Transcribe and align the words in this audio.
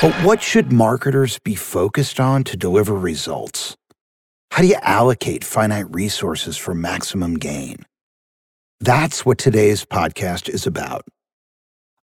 But 0.00 0.14
what 0.24 0.40
should 0.40 0.72
marketers 0.72 1.38
be 1.40 1.54
focused 1.54 2.18
on 2.18 2.42
to 2.44 2.56
deliver 2.56 2.94
results? 2.94 3.76
How 4.50 4.62
do 4.62 4.68
you 4.68 4.78
allocate 4.80 5.44
finite 5.44 5.94
resources 5.94 6.56
for 6.56 6.74
maximum 6.74 7.34
gain? 7.34 7.84
That's 8.80 9.26
what 9.26 9.36
today's 9.36 9.84
podcast 9.84 10.48
is 10.48 10.66
about. 10.66 11.04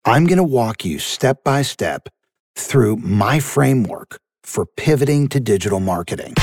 I'm 0.06 0.26
going 0.26 0.38
to 0.38 0.44
walk 0.44 0.84
you 0.84 0.98
step 0.98 1.44
by 1.44 1.62
step 1.62 2.10
through 2.56 2.96
my 2.96 3.40
framework 3.40 4.18
for 4.42 4.66
pivoting 4.66 5.28
to 5.28 5.40
digital 5.40 5.80
marketing. 5.80 6.34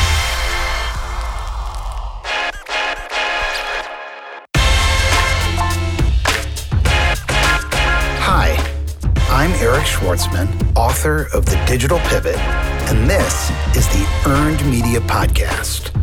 Hi, 8.22 8.79
I'm 9.40 9.52
Eric 9.52 9.84
Schwartzman, 9.84 10.76
author 10.76 11.28
of 11.32 11.46
The 11.46 11.56
Digital 11.66 11.98
Pivot, 12.00 12.36
and 12.36 13.08
this 13.08 13.48
is 13.74 13.88
the 13.88 14.22
Earned 14.26 14.62
Media 14.70 15.00
Podcast. 15.00 15.94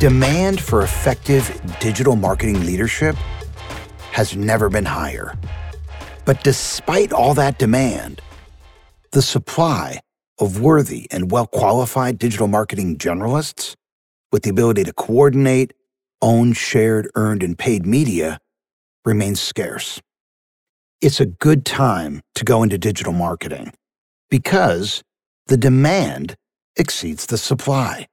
Demand 0.00 0.60
for 0.60 0.82
effective 0.82 1.62
digital 1.78 2.16
marketing 2.16 2.66
leadership 2.66 3.14
has 4.10 4.34
never 4.34 4.68
been 4.68 4.86
higher. 4.86 5.38
But 6.24 6.42
despite 6.42 7.12
all 7.12 7.34
that 7.34 7.60
demand, 7.60 8.22
the 9.12 9.22
supply 9.22 10.00
of 10.40 10.60
worthy 10.60 11.06
and 11.12 11.30
well 11.30 11.46
qualified 11.46 12.18
digital 12.18 12.48
marketing 12.48 12.98
generalists 12.98 13.76
with 14.32 14.42
the 14.42 14.50
ability 14.50 14.84
to 14.84 14.92
coordinate, 14.92 15.72
own 16.22 16.52
shared, 16.52 17.08
earned, 17.14 17.42
and 17.42 17.58
paid 17.58 17.86
media 17.86 18.38
remains 19.04 19.40
scarce. 19.40 20.00
It's 21.00 21.20
a 21.20 21.26
good 21.26 21.64
time 21.64 22.20
to 22.34 22.44
go 22.44 22.62
into 22.62 22.76
digital 22.78 23.12
marketing 23.12 23.72
because 24.30 25.02
the 25.46 25.56
demand 25.56 26.36
exceeds 26.76 27.26
the 27.26 27.38
supply. 27.38 28.06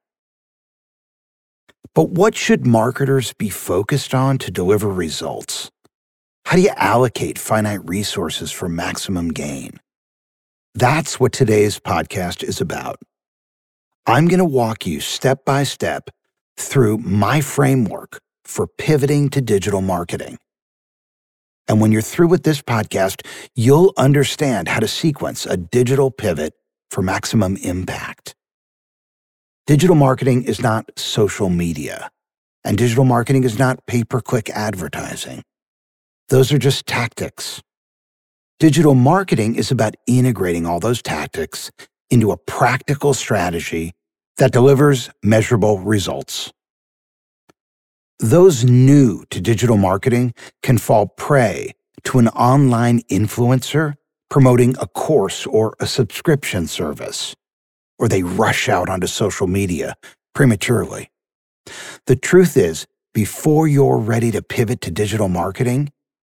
But 1.93 2.09
what 2.09 2.35
should 2.35 2.65
marketers 2.65 3.33
be 3.33 3.49
focused 3.49 4.13
on 4.13 4.37
to 4.39 4.51
deliver 4.51 4.87
results? 4.87 5.69
How 6.45 6.55
do 6.55 6.61
you 6.61 6.71
allocate 6.77 7.37
finite 7.37 7.87
resources 7.87 8.51
for 8.51 8.69
maximum 8.69 9.29
gain? 9.29 9.79
That's 10.75 11.19
what 11.19 11.33
today's 11.33 11.79
podcast 11.79 12.43
is 12.43 12.61
about. 12.61 12.99
I'm 14.09 14.29
going 14.29 14.39
to 14.39 14.45
walk 14.45 14.87
you 14.87 15.01
step 15.01 15.43
by 15.43 15.63
step 15.63 16.09
through 16.55 16.99
my 16.99 17.41
framework 17.41 18.21
for 18.45 18.65
pivoting 18.65 19.29
to 19.31 19.41
digital 19.41 19.81
marketing. 19.81 20.37
And 21.67 21.81
when 21.81 21.91
you're 21.91 22.01
through 22.01 22.29
with 22.29 22.43
this 22.43 22.61
podcast, 22.61 23.27
you'll 23.53 23.93
understand 23.97 24.69
how 24.69 24.79
to 24.79 24.87
sequence 24.87 25.45
a 25.45 25.57
digital 25.57 26.09
pivot 26.09 26.53
for 26.89 27.01
maximum 27.01 27.57
impact. 27.57 28.33
Digital 29.65 29.97
marketing 29.97 30.43
is 30.43 30.61
not 30.61 30.89
social 30.97 31.49
media, 31.49 32.09
and 32.63 32.77
digital 32.77 33.03
marketing 33.03 33.43
is 33.43 33.59
not 33.59 33.85
pay 33.87 34.05
per 34.05 34.21
click 34.21 34.49
advertising. 34.51 35.43
Those 36.29 36.53
are 36.53 36.57
just 36.57 36.85
tactics. 36.87 37.61
Digital 38.57 38.95
marketing 38.95 39.55
is 39.55 39.69
about 39.69 39.95
integrating 40.07 40.65
all 40.65 40.79
those 40.79 41.01
tactics 41.01 41.71
into 42.09 42.31
a 42.31 42.37
practical 42.37 43.13
strategy 43.13 43.91
that 44.37 44.51
delivers 44.51 45.09
measurable 45.23 45.79
results. 45.79 46.51
Those 48.19 48.63
new 48.63 49.25
to 49.29 49.41
digital 49.41 49.77
marketing 49.77 50.33
can 50.63 50.77
fall 50.77 51.07
prey 51.07 51.73
to 52.05 52.19
an 52.19 52.27
online 52.29 53.01
influencer 53.11 53.95
promoting 54.29 54.75
a 54.79 54.87
course 54.87 55.45
or 55.45 55.75
a 55.79 55.87
subscription 55.87 56.67
service 56.67 57.35
or 57.99 58.07
they 58.07 58.23
rush 58.23 58.69
out 58.69 58.89
onto 58.89 59.07
social 59.07 59.47
media 59.47 59.95
prematurely. 60.33 61.09
The 62.05 62.15
truth 62.15 62.55
is, 62.55 62.85
before 63.13 63.67
you're 63.67 63.97
ready 63.97 64.31
to 64.31 64.41
pivot 64.41 64.81
to 64.81 64.91
digital 64.91 65.27
marketing, 65.27 65.91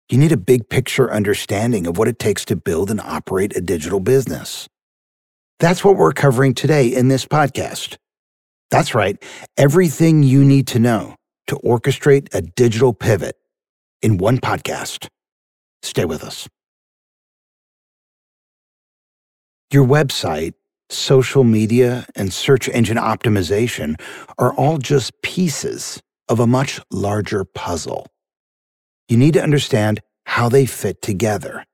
you 0.10 0.18
need 0.18 0.32
a 0.32 0.38
big 0.38 0.68
picture 0.70 1.12
understanding 1.12 1.88
of 1.88 1.98
what 1.98 2.08
it 2.08 2.20
takes 2.20 2.44
to 2.46 2.56
build 2.56 2.90
and 2.90 3.00
operate 3.00 3.56
a 3.56 3.62
digital 3.62 4.00
business. 4.00 4.68
That's 5.62 5.86
what 5.86 5.96
we're 5.96 6.12
covering 6.12 6.54
today 6.54 6.88
in 6.88 7.08
this 7.08 7.26
podcast. 7.26 7.96
That's 8.70 8.94
right, 8.94 9.18
everything 9.58 10.24
you 10.24 10.44
need 10.44 10.68
to 10.68 10.80
know 10.80 11.16
to 11.48 11.56
orchestrate 11.58 12.34
a 12.34 12.42
digital 12.42 12.94
pivot 12.94 13.36
in 14.02 14.18
one 14.18 14.40
podcast. 14.40 15.08
Stay 15.84 16.04
with 16.04 16.24
us. 16.24 16.50
Your 19.72 19.86
website 19.86 20.56
social 20.92 21.44
media, 21.44 22.06
and 22.16 22.32
search 22.32 22.70
engine 22.70 22.98
optimization 22.98 24.00
are 24.38 24.54
all 24.54 24.78
just 24.78 25.12
pieces 25.22 26.02
of 26.30 26.40
a 26.40 26.48
much 26.48 26.80
larger 26.92 27.44
puzzle. 27.46 28.08
You 29.08 29.18
need 29.18 29.34
to 29.34 29.44
understand 29.44 30.02
how 30.26 30.50
they 30.50 30.66
fit 30.66 31.02
together. 31.02 31.66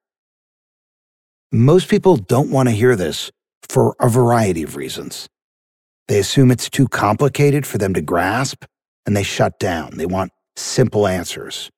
Most 1.51 1.89
people 1.89 2.17
don't 2.17 2.51
want 2.51 2.69
to 2.69 2.75
hear 2.75 2.95
this 2.95 3.31
for 3.69 3.95
a 3.99 4.09
variety 4.09 4.63
of 4.63 4.75
reasons. 4.75 5.27
They 6.07 6.19
assume 6.19 6.51
it's 6.51 6.69
too 6.69 6.87
complicated 6.87 7.65
for 7.65 7.77
them 7.77 7.93
to 7.93 8.01
grasp 8.01 8.63
and 9.05 9.15
they 9.15 9.23
shut 9.23 9.59
down. 9.59 9.97
They 9.97 10.05
want 10.05 10.31
simple 10.55 11.07
answers. 11.07 11.69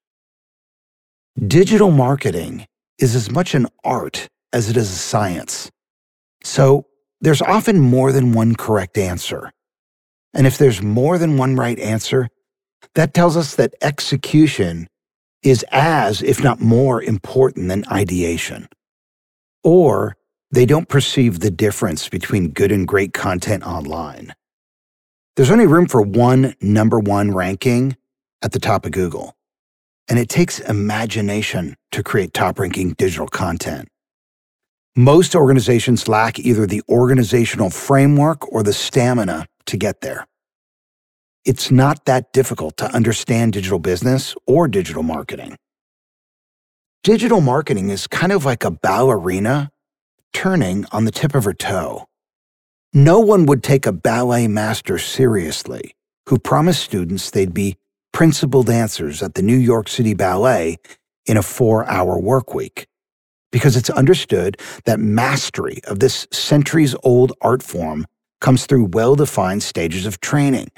Digital 1.48 1.92
marketing 1.92 2.66
is 2.98 3.16
as 3.16 3.32
much 3.32 3.56
an 3.56 3.68
art 3.84 4.28
as 4.52 4.70
it 4.70 4.78
is 4.78 4.92
a 4.92 4.96
science. 4.96 5.72
So 6.44 6.86
there's 7.22 7.42
often 7.42 7.80
more 7.80 8.12
than 8.12 8.34
one 8.34 8.56
correct 8.56 8.98
answer. 8.98 9.52
And 10.34 10.46
if 10.46 10.58
there's 10.58 10.82
more 10.82 11.18
than 11.18 11.38
one 11.38 11.56
right 11.56 11.80
answer, 11.80 12.30
that 12.96 13.14
tells 13.14 13.36
us 13.36 13.56
that 13.56 13.74
execution 13.82 14.88
is 15.44 15.66
as, 15.72 16.22
if 16.22 16.44
not 16.44 16.60
more, 16.60 17.02
important 17.02 17.70
than 17.70 17.86
ideation. 17.92 18.68
Or 19.64 20.16
they 20.52 20.66
don't 20.66 20.90
perceive 20.90 21.40
the 21.40 21.52
difference 21.52 22.10
between 22.10 22.50
good 22.50 22.72
and 22.72 22.88
great 22.88 23.14
content 23.14 23.64
online. 23.64 24.34
There's 25.36 25.52
only 25.52 25.68
room 25.68 25.88
for 25.88 26.02
one 26.02 26.56
number 26.60 27.00
one 27.00 27.32
ranking 27.32 27.96
at 28.42 28.52
the 28.52 28.60
top 28.60 28.86
of 28.86 28.92
Google. 28.92 29.36
And 30.10 30.18
it 30.18 30.28
takes 30.28 30.60
imagination 30.60 31.76
to 31.92 32.02
create 32.02 32.34
top 32.34 32.60
ranking 32.60 32.94
digital 32.94 33.28
content. 33.28 33.88
Most 34.96 35.36
organizations 35.36 36.08
lack 36.08 36.40
either 36.40 36.66
the 36.66 36.82
organizational 36.90 37.70
framework 37.70 38.52
or 38.52 38.64
the 38.64 38.74
stamina 38.74 39.46
to 39.68 39.78
get 39.78 40.02
there. 40.02 40.26
It's 41.46 41.72
not 41.72 42.06
that 42.06 42.34
difficult 42.34 42.76
to 42.78 42.86
understand 42.94 43.54
digital 43.54 43.80
business 43.80 44.36
or 44.46 44.68
digital 44.68 45.04
marketing. 45.04 45.56
Digital 47.04 47.40
marketing 47.40 47.90
is 47.92 48.08
kind 48.08 48.32
of 48.32 48.44
like 48.44 48.66
a 48.66 48.72
ballerina 48.72 49.72
turning 50.34 50.86
on 50.92 51.06
the 51.06 51.12
tip 51.12 51.36
of 51.36 51.44
her 51.44 51.54
toe. 51.54 52.06
No 52.94 53.20
one 53.20 53.46
would 53.46 53.64
take 53.64 53.86
a 53.86 53.92
ballet 53.92 54.48
master 54.48 54.98
seriously 54.98 55.96
who 56.28 56.40
promised 56.40 56.84
students 56.84 57.30
they'd 57.30 57.54
be 57.54 57.78
principal 58.12 58.64
dancers 58.64 59.22
at 59.22 59.36
the 59.36 59.42
New 59.42 59.58
York 59.58 59.88
City 59.88 60.14
Ballet 60.14 60.78
in 61.26 61.38
a 61.38 61.44
four 61.44 61.86
hour 61.86 62.20
work 62.20 62.54
week 62.54 62.88
because 63.52 63.76
it's 63.76 63.90
understood 63.90 64.58
that 64.86 65.00
mastery 65.00 65.80
of 65.86 66.00
this 66.00 66.28
centuries 66.32 66.96
old 67.04 67.34
art 67.42 67.64
form 67.64 68.06
comes 68.42 68.66
through 68.66 68.86
well 68.86 69.16
defined 69.16 69.64
stages 69.64 70.06
of 70.06 70.20
training. 70.22 70.70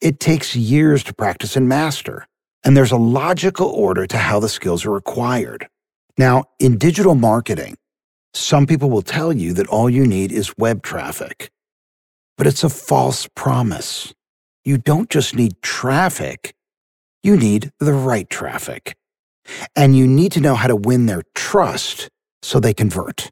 It 0.00 0.20
takes 0.20 0.54
years 0.54 1.02
to 1.04 1.14
practice 1.14 1.56
and 1.56 1.68
master, 1.68 2.26
and 2.64 2.76
there's 2.76 2.92
a 2.92 2.96
logical 2.96 3.68
order 3.68 4.06
to 4.06 4.18
how 4.18 4.40
the 4.40 4.48
skills 4.48 4.84
are 4.84 4.96
acquired. 4.96 5.68
Now, 6.18 6.44
in 6.58 6.78
digital 6.78 7.14
marketing, 7.14 7.76
some 8.36 8.66
people 8.66 8.90
will 8.90 9.02
tell 9.02 9.32
you 9.32 9.52
that 9.54 9.66
all 9.68 9.88
you 9.88 10.06
need 10.06 10.30
is 10.32 10.56
web 10.58 10.82
traffic, 10.82 11.50
but 12.36 12.46
it's 12.46 12.64
a 12.64 12.68
false 12.68 13.28
promise. 13.34 14.14
You 14.64 14.78
don't 14.78 15.08
just 15.08 15.34
need 15.34 15.62
traffic, 15.62 16.54
you 17.22 17.36
need 17.36 17.72
the 17.80 17.92
right 17.92 18.28
traffic. 18.28 18.96
And 19.74 19.96
you 19.96 20.06
need 20.06 20.32
to 20.32 20.40
know 20.40 20.54
how 20.56 20.66
to 20.66 20.76
win 20.76 21.06
their 21.06 21.22
trust 21.34 22.08
so 22.42 22.58
they 22.58 22.74
convert. 22.74 23.30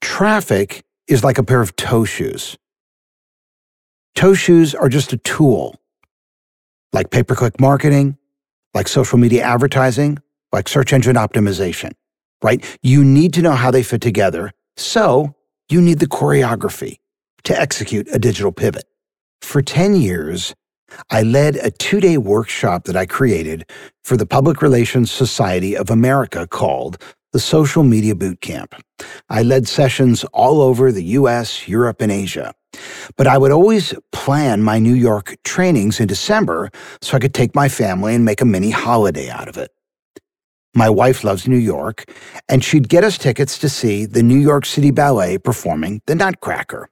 Traffic 0.00 0.82
is 1.06 1.22
like 1.22 1.38
a 1.38 1.42
pair 1.44 1.60
of 1.60 1.76
toe 1.76 2.04
shoes. 2.04 2.56
Toe 4.14 4.34
shoes 4.34 4.74
are 4.74 4.88
just 4.88 5.12
a 5.12 5.18
tool, 5.18 5.76
like 6.92 7.10
pay 7.10 7.22
per 7.22 7.34
click 7.34 7.60
marketing, 7.60 8.16
like 8.74 8.88
social 8.88 9.18
media 9.18 9.42
advertising, 9.42 10.18
like 10.52 10.68
search 10.68 10.92
engine 10.92 11.16
optimization, 11.16 11.92
right? 12.42 12.64
You 12.82 13.04
need 13.04 13.32
to 13.34 13.42
know 13.42 13.52
how 13.52 13.70
they 13.70 13.82
fit 13.82 14.00
together. 14.00 14.52
So 14.76 15.34
you 15.68 15.80
need 15.80 15.98
the 15.98 16.06
choreography 16.06 16.98
to 17.44 17.58
execute 17.58 18.08
a 18.12 18.18
digital 18.18 18.52
pivot. 18.52 18.84
For 19.40 19.62
10 19.62 19.96
years, 19.96 20.54
I 21.10 21.22
led 21.22 21.56
a 21.56 21.70
two 21.70 22.00
day 22.00 22.18
workshop 22.18 22.84
that 22.84 22.96
I 22.96 23.06
created 23.06 23.64
for 24.04 24.16
the 24.16 24.26
Public 24.26 24.62
Relations 24.62 25.10
Society 25.10 25.76
of 25.76 25.90
America 25.90 26.46
called 26.46 26.98
the 27.32 27.40
Social 27.40 27.82
Media 27.82 28.14
Boot 28.14 28.40
Camp. 28.40 28.74
I 29.30 29.42
led 29.42 29.66
sessions 29.66 30.24
all 30.32 30.60
over 30.60 30.92
the 30.92 31.04
US, 31.04 31.66
Europe, 31.66 32.02
and 32.02 32.12
Asia. 32.12 32.54
But 33.16 33.26
I 33.26 33.38
would 33.38 33.52
always 33.52 33.94
plan 34.12 34.62
my 34.62 34.78
New 34.78 34.94
York 34.94 35.36
trainings 35.44 36.00
in 36.00 36.06
December 36.06 36.70
so 37.00 37.16
I 37.16 37.20
could 37.20 37.34
take 37.34 37.54
my 37.54 37.68
family 37.68 38.14
and 38.14 38.24
make 38.24 38.40
a 38.40 38.46
mini 38.46 38.70
holiday 38.70 39.30
out 39.30 39.48
of 39.48 39.56
it. 39.56 39.70
My 40.74 40.88
wife 40.88 41.22
loves 41.22 41.46
New 41.46 41.58
York, 41.58 42.04
and 42.48 42.64
she'd 42.64 42.88
get 42.88 43.04
us 43.04 43.18
tickets 43.18 43.58
to 43.58 43.68
see 43.68 44.06
the 44.06 44.22
New 44.22 44.38
York 44.38 44.64
City 44.64 44.90
Ballet 44.90 45.38
performing 45.38 46.00
The 46.06 46.14
Nutcracker. 46.14 46.88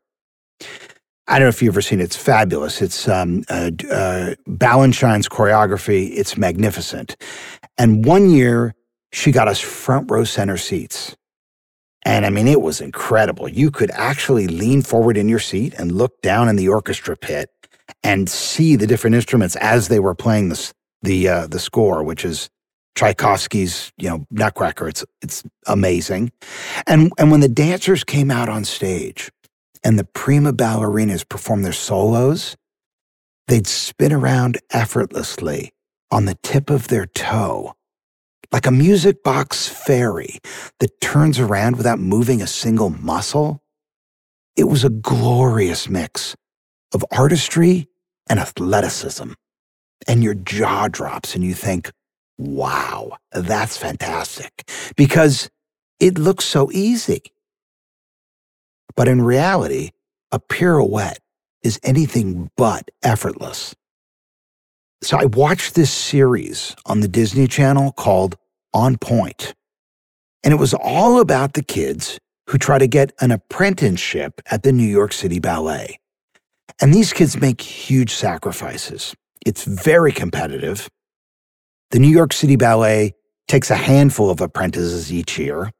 I 1.27 1.39
don't 1.39 1.47
know 1.47 1.49
if 1.51 1.63
you've 1.63 1.75
ever 1.75 1.81
seen 1.81 2.01
it. 2.01 2.05
It's 2.05 2.17
fabulous. 2.17 2.83
It's 2.83 3.09
um, 3.09 3.45
uh, 3.49 3.71
uh, 3.91 4.35
Balanchine's 4.49 5.29
choreography. 5.29 6.11
It's 6.13 6.37
magnificent. 6.37 7.17
And 7.79 8.05
one 8.05 8.31
year, 8.31 8.75
she 9.13 9.33
got 9.33 9.49
us 9.49 9.61
front 9.61 10.11
row 10.11 10.25
center 10.25 10.57
seats. 10.57 11.17
And 12.05 12.27
I 12.27 12.31
mean, 12.31 12.49
it 12.49 12.61
was 12.61 12.81
incredible. 12.81 13.49
You 13.49 13.71
could 13.71 13.91
actually 13.93 14.49
lean 14.49 14.83
forward 14.83 15.17
in 15.17 15.29
your 15.29 15.39
seat 15.39 15.75
and 15.79 15.93
look 15.93 16.21
down 16.23 16.49
in 16.49 16.57
the 16.57 16.69
orchestra 16.69 17.17
pit 17.17 17.51
and 18.03 18.29
see 18.29 18.77
the 18.77 18.87
different 18.87 19.17
instruments 19.17 19.57
as 19.57 19.89
they 19.89 20.01
were 20.01 20.15
playing 20.15 20.49
the 20.49 20.73
the 21.03 21.29
uh, 21.29 21.47
the 21.47 21.59
score, 21.59 22.03
which 22.03 22.25
is 22.25 22.51
Tchaikovsky's, 22.97 23.93
you 23.99 24.09
know, 24.09 24.27
Nutcracker. 24.31 24.89
It's 24.89 25.05
it's 25.23 25.43
amazing. 25.67 26.33
And 26.87 27.13
and 27.19 27.31
when 27.31 27.41
the 27.41 27.49
dancers 27.49 28.05
came 28.05 28.31
out 28.31 28.49
on 28.49 28.65
stage 28.65 29.31
and 29.85 29.99
the 29.99 30.05
prima 30.05 30.53
ballerinas 30.53 31.29
performed 31.29 31.65
their 31.65 31.73
solos, 31.73 32.57
they'd 33.49 33.67
spin 33.67 34.13
around 34.13 34.59
effortlessly 34.71 35.73
on 36.11 36.25
the 36.27 36.37
tip 36.43 36.71
of 36.71 36.89
their 36.89 37.07
toe 37.07 37.75
like 38.53 38.67
a 38.67 38.71
music 38.71 39.23
box 39.23 39.69
fairy 39.69 40.39
that 40.81 41.01
turns 41.01 41.39
around 41.39 41.77
without 41.77 41.99
moving 41.99 42.43
a 42.43 42.47
single 42.47 42.91
muscle. 42.91 43.63
It 44.57 44.65
was 44.65 44.85
a 44.85 44.91
glorious 44.91 45.89
mix 45.89 46.37
of 46.93 47.05
artistry 47.13 47.89
and 48.29 48.41
athleticism. 48.41 49.33
And 50.09 50.25
your 50.25 50.35
jaw 50.35 50.89
drops 50.89 51.35
and 51.35 51.45
you 51.45 51.55
think, 51.55 51.91
wow, 52.41 53.19
that's 53.33 53.77
fantastic 53.77 54.69
because 54.97 55.51
it 55.99 56.19
looks 56.19 56.45
so 56.45 56.71
easy. 56.73 57.23
But 58.97 59.09
in 59.09 59.23
reality, 59.23 59.91
a 60.33 60.41
pirouette 60.41 61.21
is 61.63 61.79
anything 61.83 62.51
but 62.57 62.91
effortless. 63.03 63.75
So 65.03 65.19
I 65.19 65.27
watched 65.27 65.75
this 65.75 65.93
series 65.93 66.75
on 66.87 67.01
the 67.01 67.09
Disney 67.09 67.47
Channel 67.47 67.93
called 67.93 68.37
On 68.73 68.97
Pointe. 68.97 69.55
And 70.43 70.53
it 70.53 70.59
was 70.59 70.75
all 70.75 71.21
about 71.21 71.53
the 71.53 71.63
kids 71.63 72.19
who 72.49 72.59
try 72.59 72.79
to 72.79 72.87
get 72.87 73.13
an 73.21 73.31
apprenticeship 73.31 74.41
at 74.51 74.63
the 74.63 74.73
New 74.73 74.83
York 74.87 75.13
City 75.13 75.39
Ballet. 75.39 75.99
And 76.81 76.95
these 76.95 77.13
kids 77.13 77.41
make 77.41 77.61
huge 77.61 78.15
sacrifices. 78.15 79.15
It's 79.45 79.65
very 79.65 80.13
competitive. 80.13 80.89
The 81.91 81.99
New 81.99 82.09
York 82.09 82.33
City 82.33 82.57
Ballet 82.57 83.15
takes 83.49 83.71
a 83.71 83.77
handful 83.77 84.31
of 84.31 84.41
apprentices 84.41 85.13
each 85.13 85.39
year. 85.39 85.73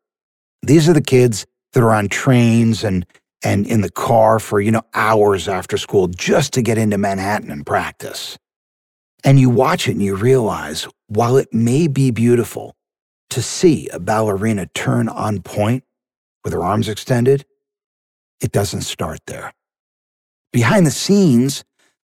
These 0.63 0.89
are 0.89 0.93
the 0.93 1.01
kids 1.01 1.47
that 1.73 1.83
are 1.83 1.93
on 1.93 2.09
trains 2.09 2.83
and 2.85 3.07
and 3.43 3.67
in 3.67 3.81
the 3.81 3.91
car 3.91 4.39
for, 4.39 4.61
you 4.61 4.71
know, 4.71 4.83
hours 4.93 5.49
after 5.49 5.79
school 5.79 6.09
just 6.09 6.53
to 6.53 6.63
get 6.63 6.77
into 6.77 6.99
Manhattan 6.99 7.51
and 7.51 7.65
practice. 7.65 8.37
And 9.25 9.41
you 9.41 9.49
watch 9.49 9.89
it 9.89 9.93
and 9.93 10.03
you 10.03 10.15
realize 10.15 10.87
while 11.07 11.39
it 11.39 11.53
may 11.53 11.89
be 11.89 12.11
beautiful 12.11 12.77
to 13.31 13.41
see 13.41 13.89
a 13.89 13.99
ballerina 13.99 14.67
turn 14.75 15.09
on 15.09 15.41
point 15.41 15.85
with 16.45 16.53
her 16.53 16.63
arms 16.63 16.89
extended, 16.89 17.47
it 18.43 18.53
doesn't 18.53 18.83
start 18.83 19.21
there. 19.27 19.55
Behind 20.53 20.85
the 20.87 20.91
scenes, 20.91 21.65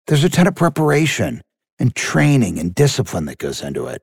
there's 0.07 0.25
a 0.25 0.29
ton 0.29 0.47
of 0.47 0.57
preparation 0.57 1.43
and 1.81 1.97
training 1.97 2.59
and 2.59 2.75
discipline 2.75 3.25
that 3.25 3.39
goes 3.39 3.63
into 3.63 3.87
it. 3.87 4.03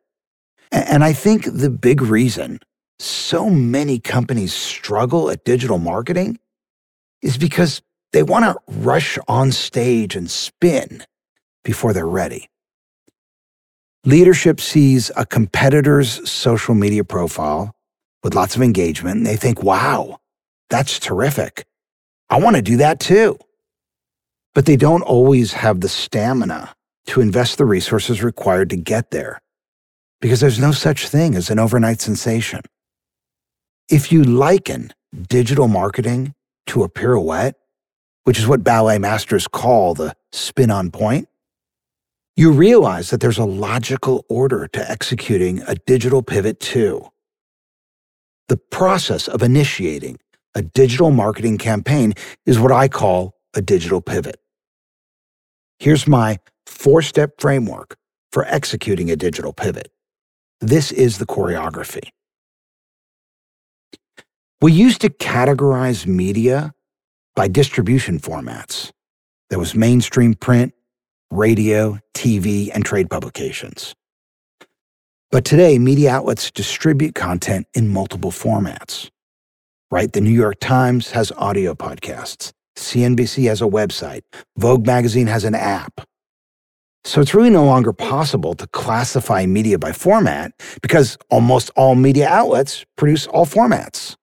And 0.72 1.04
I 1.04 1.14
think 1.14 1.46
the 1.46 1.70
big 1.70 2.02
reason 2.02 2.60
so 3.00 3.48
many 3.48 4.00
companies 4.00 4.54
struggle 4.54 5.30
at 5.30 5.46
digital 5.46 5.78
marketing 5.78 6.40
is 7.22 7.38
because 7.38 7.82
they 8.12 8.24
want 8.24 8.44
to 8.46 8.58
rush 8.80 9.20
on 9.28 9.52
stage 9.52 10.16
and 10.16 10.32
spin 10.32 11.04
before 11.64 11.94
they're 11.94 12.08
ready. 12.08 12.50
Leadership 14.04 14.60
sees 14.60 15.12
a 15.16 15.26
competitor's 15.26 16.28
social 16.30 16.74
media 16.74 17.04
profile 17.04 17.76
with 18.24 18.34
lots 18.34 18.56
of 18.56 18.64
engagement 18.64 19.18
and 19.18 19.26
they 19.28 19.36
think, 19.36 19.62
wow, 19.62 20.18
that's 20.70 20.98
terrific. 20.98 21.66
I 22.30 22.40
want 22.40 22.56
to 22.56 22.62
do 22.62 22.78
that 22.78 23.00
too. 23.00 23.38
But 24.56 24.66
they 24.66 24.76
don't 24.76 25.04
always 25.04 25.54
have 25.54 25.82
the 25.82 25.90
stamina 25.90 26.74
to 27.08 27.22
invest 27.22 27.58
the 27.58 27.66
resources 27.66 28.24
required 28.24 28.70
to 28.70 28.78
get 28.78 29.12
there 29.12 29.42
because 30.22 30.40
there's 30.40 30.60
no 30.60 30.72
such 30.72 31.08
thing 31.08 31.36
as 31.36 31.50
an 31.50 31.60
overnight 31.60 32.02
sensation. 32.02 32.62
If 33.90 34.12
you 34.12 34.24
liken 34.24 34.92
digital 35.30 35.68
marketing 35.68 36.34
to 36.68 36.84
a 36.84 36.90
pirouette, 36.90 37.56
which 38.26 38.40
is 38.40 38.48
what 38.48 38.64
ballet 38.64 39.00
masters 39.00 39.48
call 39.48 39.94
the 39.94 40.14
spin 40.32 40.70
on 40.70 40.92
point, 40.92 41.30
you 42.36 42.52
realize 42.52 43.10
that 43.10 43.22
there's 43.22 43.38
a 43.38 43.46
logical 43.46 44.26
order 44.30 44.68
to 44.68 44.92
executing 44.92 45.62
a 45.64 45.76
digital 45.76 46.22
pivot 46.22 46.60
too. 46.60 47.08
The 48.48 48.58
process 48.58 49.28
of 49.28 49.42
initiating 49.42 50.20
a 50.54 50.62
digital 50.62 51.12
marketing 51.12 51.58
campaign 51.58 52.14
is 52.46 52.60
what 52.60 52.72
I 52.72 52.88
call 52.88 53.38
a 53.56 53.62
digital 53.62 54.02
pivot. 54.02 54.40
Here's 55.80 56.08
my 56.08 56.40
four 56.66 57.02
step 57.02 57.40
framework 57.40 57.96
for 58.32 58.46
executing 58.46 59.12
a 59.12 59.16
digital 59.16 59.54
pivot. 59.54 59.92
This 60.60 60.92
is 60.92 61.20
the 61.20 61.26
choreography. 61.26 62.10
We 64.60 64.72
used 64.72 65.02
to 65.02 65.10
categorize 65.10 66.08
media 66.08 66.74
by 67.36 67.48
distribution 67.48 68.20
formats. 68.20 68.92
There 69.52 69.60
was 69.60 69.76
mainstream 69.76 70.34
print, 70.34 70.74
radio, 71.30 72.00
TV, 72.16 72.72
and 72.74 72.84
trade 72.84 73.10
publications. 73.10 73.94
But 75.30 75.46
today, 75.46 75.78
media 75.78 76.12
outlets 76.12 76.50
distribute 76.50 77.14
content 77.14 77.68
in 77.76 77.90
multiple 77.90 78.32
formats. 78.32 79.12
Right? 79.92 80.12
The 80.12 80.22
New 80.22 80.32
York 80.32 80.60
Times 80.60 81.12
has 81.12 81.32
audio 81.34 81.76
podcasts. 81.76 82.52
CNBC 82.78 83.48
has 83.48 83.62
a 83.62 83.66
website. 83.66 84.22
Vogue 84.58 84.86
magazine 84.86 85.28
has 85.28 85.44
an 85.44 85.56
app. 85.56 86.02
So 87.04 87.22
it's 87.22 87.34
really 87.34 87.50
no 87.50 87.66
longer 87.66 87.94
possible 87.94 88.54
to 88.56 88.68
classify 88.68 89.46
media 89.46 89.80
by 89.80 89.92
format 89.92 90.52
because 90.82 91.18
almost 91.30 91.72
all 91.76 91.96
media 91.96 92.28
outlets 92.28 92.86
produce 92.98 93.28
all 93.28 93.46
formats. 93.46 94.16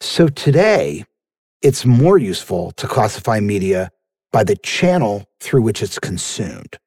So 0.00 0.28
today, 0.28 1.04
it's 1.62 1.86
more 1.86 2.18
useful 2.18 2.72
to 2.72 2.86
classify 2.86 3.40
media 3.40 3.90
by 4.32 4.44
the 4.44 4.56
channel 4.56 5.24
through 5.40 5.62
which 5.62 5.82
it's 5.82 5.98
consumed. 5.98 6.78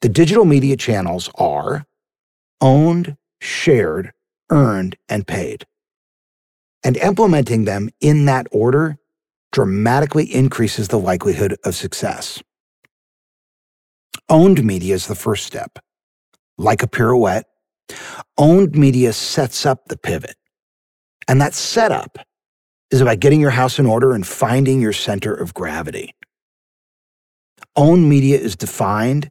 The 0.00 0.08
digital 0.08 0.44
media 0.44 0.76
channels 0.76 1.30
are 1.36 1.84
owned, 2.60 3.16
shared, 3.40 4.12
earned, 4.50 4.96
and 5.08 5.26
paid. 5.26 5.66
And 6.82 6.96
implementing 6.96 7.64
them 7.64 7.90
in 8.00 8.24
that 8.24 8.46
order 8.50 8.98
dramatically 9.54 10.24
increases 10.34 10.88
the 10.88 10.98
likelihood 10.98 11.56
of 11.64 11.76
success. 11.76 12.42
Owned 14.28 14.64
media 14.64 14.96
is 14.96 15.06
the 15.06 15.14
first 15.14 15.46
step. 15.46 15.78
Like 16.58 16.82
a 16.82 16.88
pirouette, 16.88 17.46
owned 18.36 18.76
media 18.76 19.12
sets 19.12 19.64
up 19.64 19.86
the 19.86 19.96
pivot. 19.96 20.34
And 21.28 21.40
that 21.40 21.54
setup 21.54 22.18
is 22.90 23.00
about 23.00 23.20
getting 23.20 23.40
your 23.40 23.50
house 23.50 23.78
in 23.78 23.86
order 23.86 24.12
and 24.12 24.26
finding 24.26 24.80
your 24.80 24.92
center 24.92 25.32
of 25.32 25.54
gravity. 25.54 26.12
Owned 27.76 28.08
media 28.08 28.36
is 28.36 28.56
defined 28.56 29.30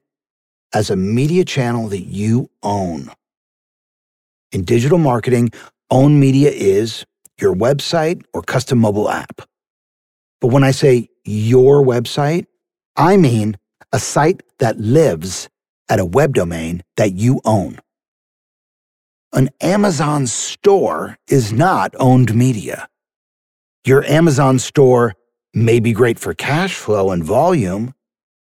as 0.74 0.90
a 0.90 0.96
media 0.96 1.44
channel 1.44 1.90
that 1.90 2.04
you 2.04 2.50
own. 2.64 3.12
In 4.54 4.64
digital 4.64 5.00
marketing, 5.00 5.50
owned 5.92 6.22
media 6.22 6.50
is 6.50 7.06
your 7.42 7.54
website 7.54 8.24
or 8.34 8.42
custom 8.42 8.80
mobile 8.80 9.10
app. 9.10 9.42
But 10.44 10.52
when 10.52 10.66
I 10.66 10.72
say 10.72 11.08
your 11.24 11.82
website, 11.86 12.48
I 12.98 13.16
mean 13.16 13.56
a 13.94 13.98
site 13.98 14.44
that 14.60 14.78
lives 14.78 15.48
at 15.88 16.02
a 16.02 16.06
web 16.06 16.34
domain 16.34 16.84
that 16.98 17.14
you 17.14 17.40
own. 17.46 17.80
An 19.32 19.52
Amazon 19.62 20.28
store 20.28 21.18
is 21.30 21.54
not 21.54 21.96
owned 21.98 22.36
media. 22.36 22.90
Your 23.86 24.04
Amazon 24.04 24.60
store 24.60 25.14
may 25.54 25.80
be 25.80 25.94
great 25.94 26.20
for 26.20 26.34
cash 26.34 26.76
flow 26.76 27.12
and 27.12 27.24
volume, 27.24 27.94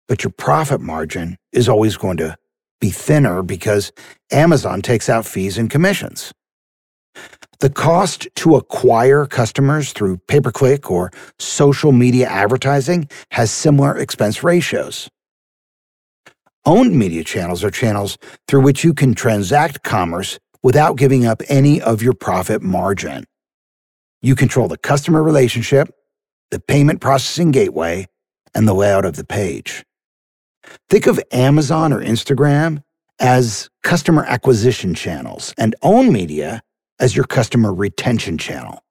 but 0.09 0.25
your 0.25 0.31
profit 0.31 0.81
margin 0.81 1.37
is 1.53 1.69
always 1.69 1.99
going 1.99 2.17
to 2.17 2.35
be 2.81 2.88
thinner 2.88 3.43
because 3.43 3.93
Amazon 4.33 4.81
takes 4.81 5.11
out 5.11 5.26
fees 5.26 5.59
and 5.59 5.69
commissions. 5.69 6.33
The 7.64 7.71
cost 7.71 8.28
to 8.35 8.56
acquire 8.56 9.25
customers 9.25 9.94
through 9.94 10.18
pay 10.28 10.38
per 10.38 10.52
click 10.52 10.90
or 10.90 11.11
social 11.38 11.92
media 11.92 12.26
advertising 12.28 13.09
has 13.30 13.50
similar 13.50 13.97
expense 13.97 14.42
ratios. 14.42 15.09
Owned 16.66 16.94
media 16.94 17.25
channels 17.25 17.64
are 17.64 17.71
channels 17.71 18.18
through 18.47 18.61
which 18.61 18.85
you 18.85 18.92
can 18.92 19.14
transact 19.14 19.83
commerce 19.83 20.38
without 20.62 20.99
giving 20.99 21.25
up 21.25 21.40
any 21.49 21.80
of 21.80 22.02
your 22.02 22.12
profit 22.12 22.61
margin. 22.61 23.25
You 24.21 24.35
control 24.35 24.68
the 24.68 24.76
customer 24.76 25.23
relationship, 25.23 25.88
the 26.50 26.61
payment 26.61 27.00
processing 27.00 27.50
gateway, 27.50 28.09
and 28.54 28.68
the 28.68 28.75
layout 28.75 29.06
of 29.06 29.16
the 29.16 29.25
page. 29.25 29.87
Think 30.90 31.06
of 31.06 31.18
Amazon 31.33 31.94
or 31.94 32.04
Instagram 32.04 32.83
as 33.18 33.71
customer 33.83 34.26
acquisition 34.26 34.92
channels 34.92 35.54
and 35.56 35.75
own 35.80 36.12
media 36.12 36.61
as 36.99 37.17
your 37.17 37.25
customer 37.25 37.73
retention 37.73 38.39
channel. 38.39 38.83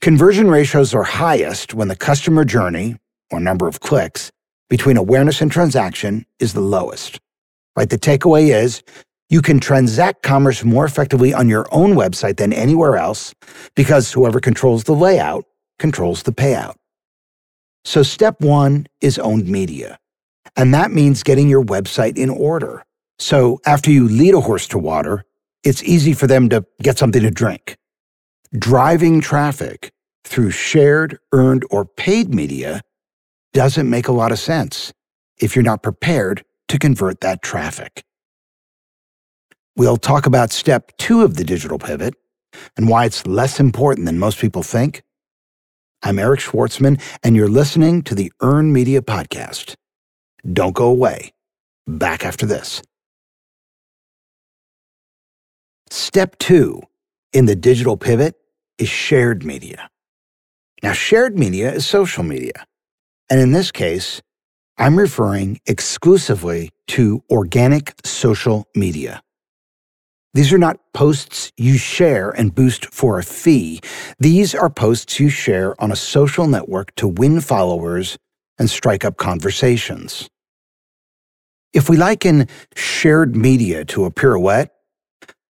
Conversion 0.00 0.48
ratios 0.50 0.94
are 0.94 1.02
highest 1.02 1.74
when 1.74 1.88
the 1.88 1.96
customer 1.96 2.44
journey, 2.44 2.96
or 3.30 3.40
number 3.40 3.66
of 3.66 3.80
clicks, 3.80 4.30
between 4.68 4.96
awareness 4.96 5.40
and 5.40 5.50
transaction 5.50 6.26
is 6.38 6.52
the 6.52 6.60
lowest. 6.60 7.20
Right? 7.76 7.88
The 7.88 7.98
takeaway 7.98 8.54
is 8.54 8.82
you 9.28 9.42
can 9.42 9.58
transact 9.58 10.22
commerce 10.22 10.64
more 10.64 10.84
effectively 10.84 11.34
on 11.34 11.48
your 11.48 11.66
own 11.72 11.94
website 11.94 12.36
than 12.36 12.52
anywhere 12.52 12.96
else 12.96 13.34
because 13.74 14.12
whoever 14.12 14.40
controls 14.40 14.84
the 14.84 14.94
layout 14.94 15.44
controls 15.78 16.22
the 16.22 16.32
payout. 16.32 16.74
So, 17.84 18.02
step 18.02 18.40
one 18.40 18.86
is 19.00 19.18
owned 19.18 19.48
media. 19.48 19.98
And 20.56 20.72
that 20.74 20.90
means 20.90 21.22
getting 21.22 21.48
your 21.48 21.62
website 21.62 22.16
in 22.16 22.30
order. 22.30 22.84
So, 23.18 23.60
after 23.66 23.90
you 23.90 24.08
lead 24.08 24.34
a 24.34 24.40
horse 24.40 24.66
to 24.68 24.78
water, 24.78 25.24
it's 25.66 25.82
easy 25.82 26.12
for 26.12 26.28
them 26.28 26.48
to 26.48 26.64
get 26.80 26.96
something 26.96 27.22
to 27.22 27.30
drink. 27.30 27.76
Driving 28.56 29.20
traffic 29.20 29.90
through 30.24 30.52
shared, 30.52 31.18
earned, 31.32 31.64
or 31.70 31.84
paid 31.84 32.32
media 32.32 32.82
doesn't 33.52 33.90
make 33.90 34.06
a 34.06 34.12
lot 34.12 34.30
of 34.30 34.38
sense 34.38 34.92
if 35.40 35.56
you're 35.56 35.64
not 35.64 35.82
prepared 35.82 36.44
to 36.68 36.78
convert 36.78 37.20
that 37.20 37.42
traffic. 37.42 38.04
We'll 39.76 39.96
talk 39.96 40.24
about 40.24 40.52
step 40.52 40.96
two 40.98 41.22
of 41.22 41.36
the 41.36 41.44
digital 41.44 41.80
pivot 41.80 42.14
and 42.76 42.88
why 42.88 43.04
it's 43.04 43.26
less 43.26 43.58
important 43.58 44.06
than 44.06 44.20
most 44.20 44.38
people 44.38 44.62
think. 44.62 45.02
I'm 46.00 46.20
Eric 46.20 46.40
Schwartzman, 46.40 47.02
and 47.24 47.34
you're 47.34 47.48
listening 47.48 48.02
to 48.02 48.14
the 48.14 48.32
Earn 48.40 48.72
Media 48.72 49.02
Podcast. 49.02 49.74
Don't 50.50 50.76
go 50.76 50.86
away. 50.86 51.32
Back 51.88 52.24
after 52.24 52.46
this. 52.46 52.82
Step 55.90 56.38
two 56.38 56.82
in 57.32 57.46
the 57.46 57.56
digital 57.56 57.96
pivot 57.96 58.34
is 58.78 58.88
shared 58.88 59.44
media. 59.44 59.88
Now, 60.82 60.92
shared 60.92 61.38
media 61.38 61.72
is 61.72 61.86
social 61.86 62.22
media. 62.22 62.66
And 63.30 63.40
in 63.40 63.52
this 63.52 63.72
case, 63.72 64.20
I'm 64.78 64.98
referring 64.98 65.60
exclusively 65.66 66.70
to 66.88 67.22
organic 67.30 67.94
social 68.04 68.66
media. 68.74 69.22
These 70.34 70.52
are 70.52 70.58
not 70.58 70.78
posts 70.92 71.50
you 71.56 71.78
share 71.78 72.30
and 72.30 72.54
boost 72.54 72.92
for 72.92 73.18
a 73.18 73.22
fee. 73.22 73.80
These 74.18 74.54
are 74.54 74.68
posts 74.68 75.18
you 75.18 75.30
share 75.30 75.80
on 75.80 75.90
a 75.90 75.96
social 75.96 76.46
network 76.46 76.94
to 76.96 77.08
win 77.08 77.40
followers 77.40 78.18
and 78.58 78.68
strike 78.68 79.04
up 79.04 79.16
conversations. 79.16 80.28
If 81.72 81.88
we 81.88 81.96
liken 81.96 82.48
shared 82.74 83.34
media 83.34 83.84
to 83.86 84.04
a 84.04 84.10
pirouette, 84.10 84.75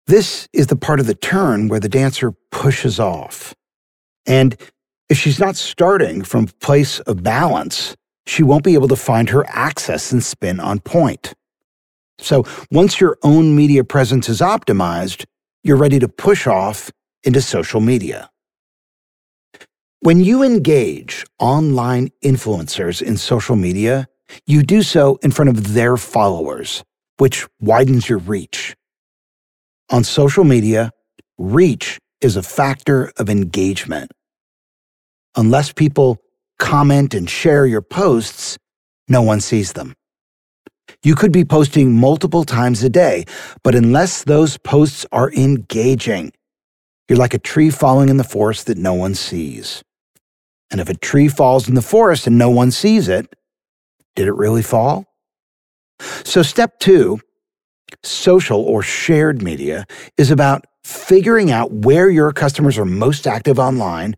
this 0.08 0.48
is 0.54 0.68
the 0.68 0.76
part 0.76 1.00
of 1.00 1.08
the 1.08 1.16
turn 1.16 1.68
where 1.68 1.80
the 1.80 1.90
dancer 1.90 2.34
pushes 2.52 3.00
off. 3.00 3.56
And 4.26 4.58
if 5.10 5.18
she's 5.18 5.40
not 5.40 5.56
starting 5.56 6.24
from 6.24 6.46
a 6.46 6.66
place 6.66 7.00
of 7.02 7.24
balance, 7.24 7.96
she 8.26 8.44
won't 8.44 8.64
be 8.64 8.74
able 8.74 8.88
to 8.88 8.96
find 8.96 9.30
her 9.30 9.46
axis 9.48 10.12
and 10.12 10.24
spin 10.24 10.60
on 10.60 10.80
point. 10.80 11.34
So 12.20 12.46
once 12.72 13.00
your 13.02 13.18
own 13.24 13.56
media 13.56 13.84
presence 13.84 14.30
is 14.30 14.40
optimized, 14.40 15.26
you're 15.64 15.78
ready 15.78 16.00
to 16.00 16.08
push 16.08 16.48
off 16.48 16.92
into 17.24 17.42
social 17.42 17.82
media. 17.82 18.30
When 20.00 20.22
you 20.22 20.44
engage 20.44 21.26
online 21.40 22.10
influencers 22.24 23.02
in 23.02 23.18
social 23.18 23.56
media, 23.56 24.08
you 24.46 24.64
do 24.64 24.84
so 24.84 25.18
in 25.24 25.32
front 25.32 25.50
of 25.50 25.74
their 25.74 25.96
followers, 25.96 26.84
which 27.18 27.48
widens 27.60 28.10
your 28.10 28.20
reach. 28.20 28.76
On 29.94 30.04
social 30.04 30.44
media, 30.44 30.92
reach 31.38 32.00
is 32.20 32.36
a 32.36 32.42
factor 32.42 33.12
of 33.18 33.30
engagement 33.30 34.12
unless 35.36 35.72
people 35.72 36.18
comment 36.58 37.14
and 37.14 37.30
share 37.30 37.68
your 37.68 37.84
posts, 37.84 38.58
no 39.08 39.22
one 39.22 39.40
sees 39.40 39.74
them. 39.74 39.94
You 41.04 41.14
could 41.14 41.32
be 41.32 41.46
posting 41.46 41.94
multiple 41.94 42.44
times 42.44 42.84
a 42.84 42.90
day, 42.90 43.26
but 43.64 43.76
unless 43.76 44.24
those 44.24 44.58
posts 44.58 45.06
are 45.12 45.32
engaging, 45.34 46.32
you're 47.08 47.20
like 47.20 47.36
a 47.36 47.40
tree 47.40 47.70
falling 47.70 48.10
in 48.10 48.18
the 48.18 48.24
forest 48.24 48.66
that 48.66 48.80
no 48.80 48.96
one 48.96 49.14
sees. 49.14 49.84
And 50.72 50.82
if 50.82 50.90
a 50.90 50.96
tree 50.96 51.28
falls 51.28 51.70
in 51.70 51.76
the 51.76 51.84
forest 51.84 52.26
and 52.26 52.40
no 52.40 52.50
one 52.50 52.72
sees 52.72 53.08
it, 53.08 53.36
did 54.16 54.28
it 54.28 54.34
really 54.34 54.64
fall? 54.64 55.06
So, 56.24 56.42
step 56.42 56.80
two, 56.80 57.20
social 58.04 58.62
or 58.62 58.82
shared 58.82 59.42
media, 59.42 59.86
is 60.18 60.32
about 60.32 60.66
figuring 60.84 61.52
out 61.52 61.72
where 61.72 62.10
your 62.10 62.32
customers 62.32 62.78
are 62.78 62.86
most 62.86 63.28
active 63.28 63.60
online 63.60 64.16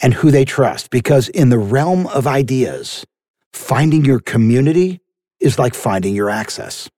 and 0.00 0.14
who 0.14 0.30
they 0.30 0.44
trust. 0.44 0.90
Because 0.90 1.28
in 1.28 1.48
the 1.48 1.58
realm 1.58 2.06
of 2.08 2.26
ideas, 2.26 3.04
finding 3.52 4.04
your 4.04 4.20
community 4.20 5.00
is 5.40 5.58
like 5.58 5.74
finding 5.74 6.14
your 6.14 6.30
access. 6.30 6.88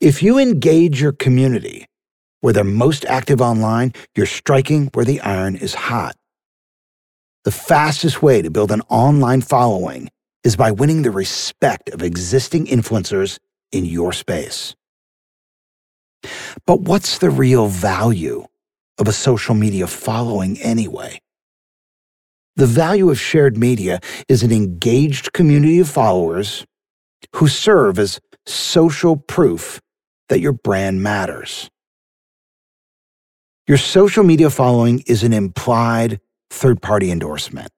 If 0.00 0.22
you 0.22 0.38
engage 0.38 1.00
your 1.00 1.12
community 1.12 1.86
where 2.40 2.52
they're 2.52 2.64
most 2.64 3.04
active 3.04 3.40
online, 3.40 3.92
you're 4.16 4.26
striking 4.26 4.86
where 4.94 5.04
the 5.04 5.20
iron 5.20 5.56
is 5.56 5.74
hot. 5.74 6.16
The 7.44 7.50
fastest 7.50 8.22
way 8.22 8.42
to 8.42 8.50
build 8.50 8.70
an 8.70 8.82
online 8.88 9.40
following 9.40 10.10
is 10.44 10.56
by 10.56 10.70
winning 10.70 11.02
the 11.02 11.10
respect 11.10 11.90
of 11.90 12.02
existing 12.02 12.66
influencers 12.66 13.38
in 13.72 13.84
your 13.84 14.12
space. 14.12 14.74
But 16.66 16.80
what's 16.80 17.18
the 17.18 17.30
real 17.30 17.66
value 17.66 18.44
of 18.98 19.08
a 19.08 19.12
social 19.12 19.54
media 19.54 19.86
following 19.86 20.60
anyway? 20.60 21.20
The 22.56 22.66
value 22.66 23.10
of 23.10 23.18
shared 23.18 23.56
media 23.56 24.00
is 24.28 24.42
an 24.42 24.52
engaged 24.52 25.32
community 25.32 25.80
of 25.80 25.88
followers 25.88 26.66
who 27.36 27.48
serve 27.48 27.98
as 27.98 28.20
social 28.46 29.16
proof 29.16 29.80
that 30.28 30.40
your 30.40 30.52
brand 30.52 31.02
matters. 31.02 31.70
Your 33.66 33.78
social 33.78 34.24
media 34.24 34.50
following 34.50 35.02
is 35.06 35.22
an 35.22 35.32
implied 35.32 36.20
third 36.50 36.82
party 36.82 37.10
endorsement. 37.10 37.70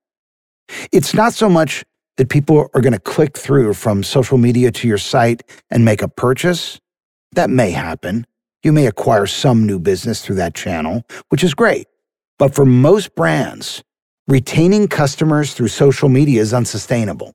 It's 0.91 1.13
not 1.13 1.35
so 1.35 1.49
much 1.49 1.85
that 2.17 2.29
people 2.29 2.71
are 2.75 2.81
going 2.81 2.93
to 2.93 2.99
click 2.99 3.37
through 3.37 3.75
from 3.75 4.03
social 4.03 4.39
media 4.39 4.71
to 4.73 4.89
your 4.89 4.99
site 4.99 5.43
and 5.71 5.85
make 5.85 6.03
a 6.03 6.09
purchase. 6.09 6.81
That 7.33 7.51
may 7.51 7.71
happen. 7.71 8.27
You 8.63 8.73
may 8.73 8.87
acquire 8.87 9.27
some 9.27 9.67
new 9.67 9.79
business 9.81 10.25
through 10.25 10.37
that 10.37 10.55
channel, 10.55 11.03
which 11.31 11.43
is 11.43 11.55
great. 11.55 11.89
But 12.39 12.55
for 12.55 12.65
most 12.65 13.15
brands, 13.15 13.83
retaining 14.29 14.89
customers 14.89 15.55
through 15.55 15.69
social 15.69 16.09
media 16.09 16.41
is 16.41 16.55
unsustainable. 16.55 17.35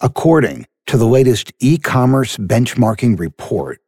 According 0.00 0.66
to 0.86 0.96
the 0.96 1.06
latest 1.06 1.52
e 1.60 1.76
commerce 1.76 2.36
benchmarking 2.38 3.18
report, 3.18 3.80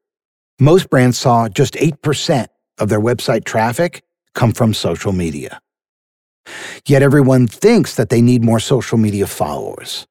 most 0.59 0.90
brands 0.90 1.19
saw 1.19 1.49
just 1.49 1.75
8% 1.75 2.47
of 2.79 2.88
their 2.90 3.00
website 3.00 3.45
traffic 3.45 4.02
come 4.35 4.52
from 4.52 4.75
social 4.75 5.12
media. 5.12 5.61
Yet 6.87 7.02
everyone 7.02 7.47
thinks 7.47 7.95
that 7.95 8.11
they 8.11 8.21
need 8.21 8.45
more 8.45 8.61
social 8.61 8.99
media 8.99 9.26
followers. 9.26 10.07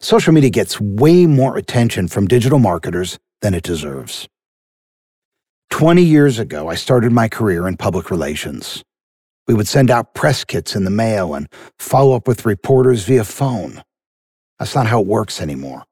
Social 0.00 0.32
media 0.32 0.50
gets 0.50 0.80
way 0.80 1.26
more 1.26 1.58
attention 1.58 2.08
from 2.08 2.26
digital 2.26 2.58
marketers 2.58 3.18
than 3.42 3.52
it 3.52 3.62
deserves. 3.62 4.28
20 5.70 6.02
years 6.02 6.38
ago, 6.38 6.68
I 6.68 6.74
started 6.74 7.12
my 7.12 7.28
career 7.28 7.66
in 7.66 7.76
public 7.76 8.10
relations. 8.10 8.82
We 9.48 9.54
would 9.54 9.68
send 9.68 9.90
out 9.90 10.14
press 10.14 10.44
kits 10.44 10.76
in 10.76 10.84
the 10.84 10.90
mail 10.90 11.34
and 11.34 11.48
follow 11.78 12.14
up 12.14 12.28
with 12.28 12.46
reporters 12.46 13.04
via 13.04 13.24
phone. 13.24 13.82
That's 14.58 14.74
not 14.74 14.86
how 14.86 15.00
it 15.00 15.06
works 15.06 15.40
anymore. 15.40 15.84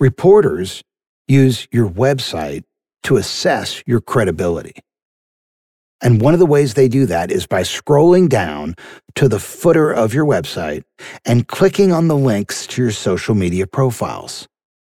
Reporters 0.00 0.82
use 1.28 1.68
your 1.70 1.88
website 1.88 2.64
to 3.04 3.16
assess 3.16 3.82
your 3.86 4.00
credibility. 4.00 4.74
And 6.02 6.20
one 6.20 6.34
of 6.34 6.40
the 6.40 6.46
ways 6.46 6.74
they 6.74 6.88
do 6.88 7.06
that 7.06 7.30
is 7.30 7.46
by 7.46 7.62
scrolling 7.62 8.28
down 8.28 8.74
to 9.14 9.28
the 9.28 9.40
footer 9.40 9.92
of 9.92 10.12
your 10.12 10.26
website 10.26 10.82
and 11.24 11.48
clicking 11.48 11.92
on 11.92 12.08
the 12.08 12.16
links 12.16 12.66
to 12.68 12.82
your 12.82 12.90
social 12.90 13.34
media 13.34 13.66
profiles. 13.66 14.46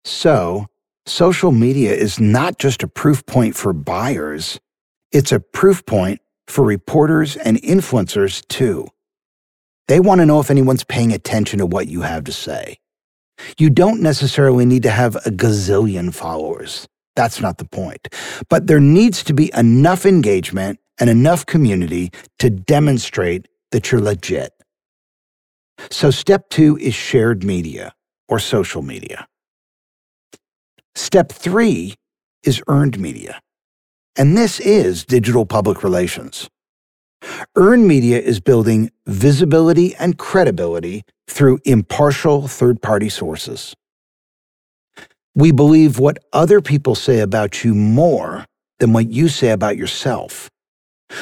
So, 0.04 0.66
social 1.06 1.52
media 1.52 1.94
is 1.94 2.18
not 2.18 2.58
just 2.58 2.82
a 2.82 2.88
proof 2.88 3.24
point 3.26 3.56
for 3.56 3.72
buyers, 3.72 4.60
it's 5.12 5.32
a 5.32 5.40
proof 5.40 5.84
point 5.86 6.20
for 6.46 6.64
reporters 6.64 7.36
and 7.36 7.56
influencers 7.58 8.46
too. 8.48 8.86
They 9.88 10.00
want 10.00 10.20
to 10.20 10.26
know 10.26 10.40
if 10.40 10.50
anyone's 10.50 10.84
paying 10.84 11.12
attention 11.12 11.58
to 11.58 11.66
what 11.66 11.88
you 11.88 12.02
have 12.02 12.24
to 12.24 12.32
say. 12.32 12.78
You 13.58 13.70
don't 13.70 14.00
necessarily 14.00 14.64
need 14.64 14.82
to 14.84 14.90
have 14.90 15.16
a 15.16 15.30
gazillion 15.30 16.14
followers. 16.14 16.86
That's 17.16 17.40
not 17.40 17.58
the 17.58 17.64
point. 17.64 18.08
But 18.48 18.66
there 18.66 18.80
needs 18.80 19.22
to 19.24 19.34
be 19.34 19.52
enough 19.54 20.06
engagement 20.06 20.78
and 20.98 21.10
enough 21.10 21.44
community 21.46 22.12
to 22.38 22.50
demonstrate 22.50 23.48
that 23.72 23.90
you're 23.90 24.00
legit. 24.00 24.52
So, 25.90 26.10
step 26.10 26.48
two 26.50 26.76
is 26.76 26.94
shared 26.94 27.42
media 27.42 27.94
or 28.28 28.38
social 28.38 28.82
media. 28.82 29.26
Step 30.94 31.32
three 31.32 31.94
is 32.44 32.62
earned 32.68 32.98
media. 32.98 33.40
And 34.16 34.36
this 34.36 34.60
is 34.60 35.04
digital 35.04 35.44
public 35.44 35.82
relations. 35.82 36.48
Earned 37.56 37.88
media 37.88 38.20
is 38.20 38.38
building 38.38 38.90
visibility 39.06 39.94
and 39.96 40.18
credibility 40.18 41.02
through 41.28 41.58
impartial 41.64 42.46
third 42.46 42.80
party 42.80 43.08
sources. 43.08 43.74
We 45.34 45.50
believe 45.50 45.98
what 45.98 46.18
other 46.32 46.60
people 46.60 46.94
say 46.94 47.20
about 47.20 47.64
you 47.64 47.74
more 47.74 48.44
than 48.78 48.92
what 48.92 49.10
you 49.10 49.28
say 49.28 49.50
about 49.50 49.76
yourself. 49.76 50.48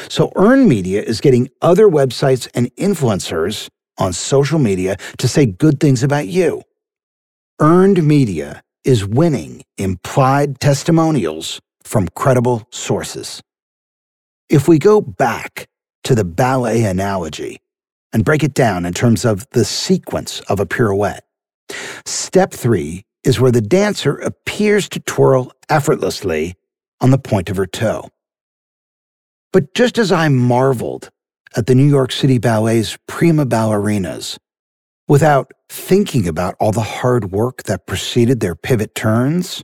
So, 0.08 0.32
earned 0.36 0.68
media 0.68 1.02
is 1.02 1.20
getting 1.20 1.48
other 1.62 1.88
websites 1.88 2.48
and 2.54 2.74
influencers 2.76 3.68
on 3.98 4.12
social 4.12 4.58
media 4.58 4.96
to 5.18 5.28
say 5.28 5.46
good 5.46 5.80
things 5.80 6.02
about 6.02 6.26
you. 6.28 6.62
Earned 7.60 8.02
media 8.02 8.62
is 8.84 9.06
winning 9.06 9.62
implied 9.78 10.60
testimonials 10.60 11.60
from 11.84 12.08
credible 12.08 12.66
sources. 12.70 13.42
If 14.48 14.68
we 14.68 14.78
go 14.78 15.00
back 15.00 15.68
to 16.04 16.14
the 16.14 16.24
ballet 16.24 16.84
analogy 16.84 17.60
and 18.12 18.24
break 18.24 18.42
it 18.42 18.54
down 18.54 18.84
in 18.84 18.92
terms 18.92 19.24
of 19.24 19.48
the 19.50 19.64
sequence 19.64 20.40
of 20.40 20.60
a 20.60 20.66
pirouette, 20.66 21.24
step 22.04 22.52
three 22.52 23.04
is 23.24 23.40
where 23.40 23.52
the 23.52 23.60
dancer 23.60 24.16
appears 24.16 24.88
to 24.90 25.00
twirl 25.00 25.52
effortlessly 25.68 26.54
on 27.00 27.10
the 27.10 27.18
point 27.18 27.48
of 27.48 27.56
her 27.56 27.66
toe. 27.66 28.08
But 29.52 29.74
just 29.74 29.98
as 29.98 30.10
I 30.10 30.28
marveled 30.28 31.10
at 31.56 31.66
the 31.66 31.74
New 31.74 31.88
York 31.88 32.10
City 32.10 32.38
Ballet's 32.38 32.96
prima 33.06 33.46
ballerinas, 33.46 34.38
without 35.12 35.52
thinking 35.68 36.26
about 36.26 36.54
all 36.58 36.72
the 36.72 36.80
hard 36.80 37.32
work 37.32 37.64
that 37.64 37.86
preceded 37.86 38.40
their 38.40 38.54
pivot 38.54 38.94
turns, 38.94 39.62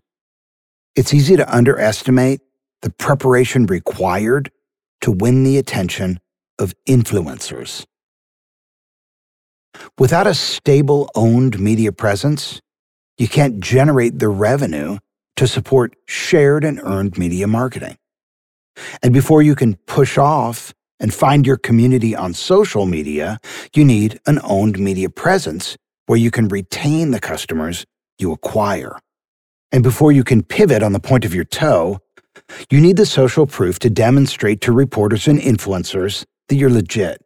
it's 0.94 1.14
easy 1.14 1.38
to 1.38 1.56
underestimate 1.56 2.40
the 2.82 2.90
preparation 2.90 3.64
required 3.64 4.50
to 5.00 5.10
win 5.10 5.44
the 5.44 5.56
attention 5.56 6.20
of 6.58 6.74
influencers. 6.86 7.86
Without 9.98 10.26
a 10.26 10.34
stable 10.34 11.10
owned 11.14 11.58
media 11.58 11.92
presence, 11.92 12.60
you 13.16 13.26
can't 13.26 13.58
generate 13.58 14.18
the 14.18 14.28
revenue 14.28 14.98
to 15.36 15.48
support 15.48 15.96
shared 16.06 16.62
and 16.62 16.78
earned 16.82 17.16
media 17.16 17.46
marketing. 17.46 17.96
And 19.02 19.14
before 19.14 19.40
you 19.40 19.54
can 19.54 19.76
push 19.86 20.18
off 20.18 20.74
and 21.00 21.14
find 21.14 21.46
your 21.46 21.56
community 21.56 22.14
on 22.14 22.34
social 22.34 22.86
media, 22.86 23.38
you 23.74 23.84
need 23.84 24.20
an 24.26 24.40
owned 24.44 24.78
media 24.78 25.08
presence 25.08 25.76
where 26.06 26.18
you 26.18 26.30
can 26.30 26.48
retain 26.48 27.10
the 27.10 27.20
customers 27.20 27.84
you 28.18 28.32
acquire. 28.32 28.98
And 29.70 29.82
before 29.82 30.12
you 30.12 30.24
can 30.24 30.42
pivot 30.42 30.82
on 30.82 30.92
the 30.92 31.00
point 31.00 31.24
of 31.24 31.34
your 31.34 31.44
toe, 31.44 31.98
you 32.70 32.80
need 32.80 32.96
the 32.96 33.06
social 33.06 33.46
proof 33.46 33.78
to 33.80 33.90
demonstrate 33.90 34.60
to 34.62 34.72
reporters 34.72 35.28
and 35.28 35.38
influencers 35.38 36.24
that 36.48 36.56
you're 36.56 36.70
legit. 36.70 37.22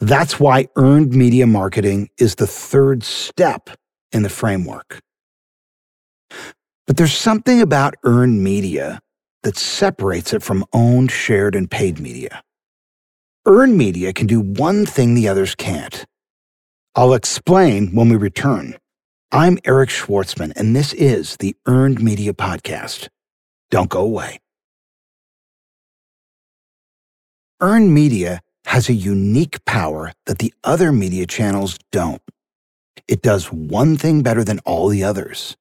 That's 0.00 0.38
why 0.38 0.68
earned 0.76 1.14
media 1.14 1.46
marketing 1.46 2.10
is 2.18 2.34
the 2.34 2.46
third 2.46 3.02
step 3.02 3.70
in 4.12 4.22
the 4.22 4.28
framework. 4.28 5.00
But 6.86 6.96
there's 6.96 7.16
something 7.16 7.60
about 7.60 7.94
earned 8.04 8.42
media 8.42 9.00
that 9.42 9.56
separates 9.56 10.32
it 10.32 10.42
from 10.42 10.64
owned, 10.72 11.10
shared, 11.10 11.54
and 11.54 11.70
paid 11.70 11.98
media. 11.98 12.42
Earned 13.48 13.78
media 13.78 14.12
can 14.12 14.26
do 14.26 14.40
one 14.40 14.84
thing 14.84 15.14
the 15.14 15.28
others 15.28 15.54
can't. 15.54 16.04
I'll 16.96 17.14
explain 17.14 17.94
when 17.94 18.08
we 18.08 18.16
return. 18.16 18.76
I'm 19.30 19.58
Eric 19.64 19.88
Schwartzman, 19.88 20.52
and 20.56 20.74
this 20.74 20.92
is 20.92 21.36
the 21.36 21.54
Earned 21.64 22.02
Media 22.02 22.32
Podcast. 22.32 23.06
Don't 23.70 23.88
go 23.88 24.00
away. 24.00 24.40
Earned 27.60 27.94
media 27.94 28.40
has 28.64 28.88
a 28.88 28.94
unique 28.94 29.64
power 29.64 30.12
that 30.24 30.40
the 30.40 30.52
other 30.64 30.90
media 30.90 31.24
channels 31.24 31.78
don't. 31.92 32.22
It 33.06 33.22
does 33.22 33.52
one 33.52 33.96
thing 33.96 34.24
better 34.24 34.42
than 34.42 34.58
all 34.64 34.88
the 34.88 35.04
others. 35.04 35.56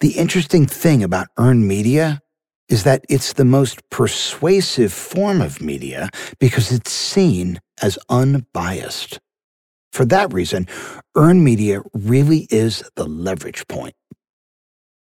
The 0.00 0.12
interesting 0.12 0.64
thing 0.64 1.02
about 1.02 1.28
earned 1.36 1.68
media 1.68 2.22
is 2.68 2.84
that 2.84 3.04
it's 3.08 3.32
the 3.32 3.44
most 3.44 3.88
persuasive 3.90 4.92
form 4.92 5.40
of 5.40 5.60
media 5.62 6.10
because 6.38 6.70
it's 6.70 6.92
seen 6.92 7.60
as 7.82 7.98
unbiased. 8.08 9.20
For 9.92 10.04
that 10.06 10.32
reason, 10.32 10.66
earned 11.16 11.42
media 11.44 11.80
really 11.94 12.46
is 12.50 12.82
the 12.94 13.06
leverage 13.06 13.66
point. 13.68 13.94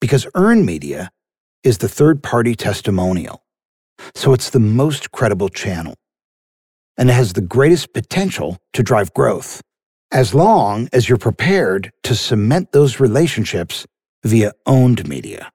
Because 0.00 0.26
earned 0.34 0.66
media 0.66 1.10
is 1.62 1.78
the 1.78 1.88
third 1.88 2.22
party 2.22 2.54
testimonial, 2.54 3.42
so 4.14 4.32
it's 4.32 4.50
the 4.50 4.60
most 4.60 5.12
credible 5.12 5.48
channel. 5.48 5.94
And 6.98 7.08
it 7.08 7.14
has 7.14 7.32
the 7.32 7.40
greatest 7.40 7.94
potential 7.94 8.58
to 8.74 8.82
drive 8.82 9.14
growth, 9.14 9.62
as 10.12 10.34
long 10.34 10.88
as 10.92 11.08
you're 11.08 11.18
prepared 11.18 11.92
to 12.02 12.14
cement 12.14 12.72
those 12.72 13.00
relationships 13.00 13.86
via 14.24 14.52
owned 14.66 15.08
media. 15.08 15.50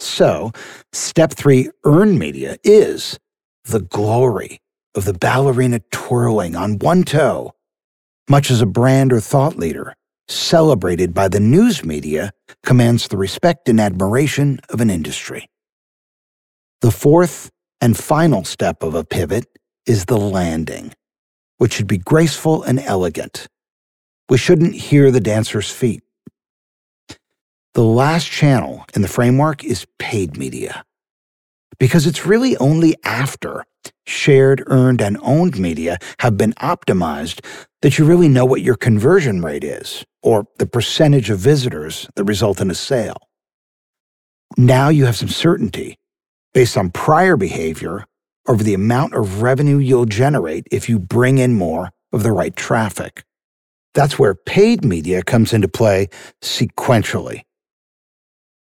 So, 0.00 0.52
step 0.92 1.34
three, 1.34 1.68
earn 1.84 2.18
media, 2.18 2.56
is 2.64 3.18
the 3.64 3.80
glory 3.80 4.60
of 4.94 5.04
the 5.04 5.12
ballerina 5.12 5.80
twirling 5.92 6.56
on 6.56 6.78
one 6.78 7.04
toe, 7.04 7.52
much 8.28 8.50
as 8.50 8.62
a 8.62 8.66
brand 8.66 9.12
or 9.12 9.20
thought 9.20 9.56
leader, 9.56 9.94
celebrated 10.26 11.12
by 11.12 11.28
the 11.28 11.38
news 11.38 11.84
media, 11.84 12.32
commands 12.64 13.08
the 13.08 13.18
respect 13.18 13.68
and 13.68 13.78
admiration 13.78 14.58
of 14.70 14.80
an 14.80 14.88
industry. 14.88 15.48
The 16.80 16.90
fourth 16.90 17.50
and 17.82 17.96
final 17.96 18.44
step 18.44 18.82
of 18.82 18.94
a 18.94 19.04
pivot 19.04 19.46
is 19.84 20.06
the 20.06 20.16
landing, 20.16 20.94
which 21.58 21.74
should 21.74 21.86
be 21.86 21.98
graceful 21.98 22.62
and 22.62 22.80
elegant. 22.80 23.46
We 24.30 24.38
shouldn't 24.38 24.74
hear 24.74 25.10
the 25.10 25.20
dancer's 25.20 25.70
feet. 25.70 26.02
The 27.74 27.84
last 27.84 28.28
channel 28.28 28.84
in 28.94 29.02
the 29.02 29.08
framework 29.08 29.62
is 29.62 29.86
paid 29.98 30.36
media. 30.36 30.84
Because 31.78 32.06
it's 32.06 32.26
really 32.26 32.56
only 32.56 32.96
after 33.04 33.64
shared, 34.06 34.62
earned, 34.66 35.00
and 35.00 35.16
owned 35.22 35.58
media 35.58 35.98
have 36.18 36.36
been 36.36 36.52
optimized 36.54 37.44
that 37.82 37.96
you 37.96 38.04
really 38.04 38.28
know 38.28 38.44
what 38.44 38.62
your 38.62 38.74
conversion 38.74 39.40
rate 39.40 39.64
is, 39.64 40.04
or 40.22 40.46
the 40.58 40.66
percentage 40.66 41.30
of 41.30 41.38
visitors 41.38 42.08
that 42.16 42.24
result 42.24 42.60
in 42.60 42.70
a 42.70 42.74
sale. 42.74 43.16
Now 44.56 44.88
you 44.88 45.06
have 45.06 45.16
some 45.16 45.28
certainty 45.28 45.96
based 46.52 46.76
on 46.76 46.90
prior 46.90 47.36
behavior 47.36 48.04
over 48.48 48.64
the 48.64 48.74
amount 48.74 49.14
of 49.14 49.42
revenue 49.42 49.78
you'll 49.78 50.06
generate 50.06 50.66
if 50.72 50.88
you 50.88 50.98
bring 50.98 51.38
in 51.38 51.54
more 51.54 51.90
of 52.12 52.24
the 52.24 52.32
right 52.32 52.56
traffic. 52.56 53.22
That's 53.94 54.18
where 54.18 54.34
paid 54.34 54.84
media 54.84 55.22
comes 55.22 55.52
into 55.52 55.68
play 55.68 56.08
sequentially. 56.42 57.42